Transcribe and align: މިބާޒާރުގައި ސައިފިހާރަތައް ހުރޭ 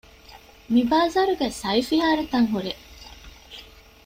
މިބާޒާރުގައި 0.73 1.55
ސައިފިހާރަތައް 1.61 2.49
ހުރޭ 2.53 2.71